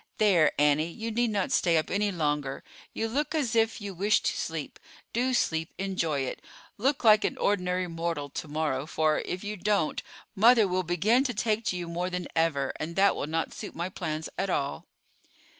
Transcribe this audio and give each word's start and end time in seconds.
There, 0.17 0.51
Annie, 0.59 0.87
you 0.89 1.11
need 1.11 1.29
not 1.29 1.51
stay 1.51 1.77
up 1.77 1.91
any 1.91 2.11
longer; 2.11 2.63
you 2.91 3.07
look 3.07 3.35
as 3.35 3.55
if 3.55 3.79
you 3.79 3.93
wished 3.93 4.25
to 4.25 4.35
sleep. 4.35 4.79
Do 5.13 5.31
sleep—enjoy 5.35 6.21
it—look 6.21 7.03
like 7.03 7.23
an 7.23 7.37
ordinary 7.37 7.85
mortal 7.85 8.27
to 8.31 8.47
morrow; 8.47 8.87
for, 8.87 9.19
if 9.19 9.43
you 9.43 9.57
don't, 9.57 10.01
mother 10.35 10.67
will 10.67 10.81
begin 10.81 11.23
to 11.25 11.35
take 11.35 11.65
to 11.65 11.77
you 11.77 11.87
more 11.87 12.09
than 12.09 12.25
ever, 12.35 12.73
and 12.79 12.95
that 12.95 13.15
will 13.15 13.27
not 13.27 13.53
suit 13.53 13.75
my 13.75 13.89
plans 13.89 14.27
at 14.39 14.49
all." 14.49 14.87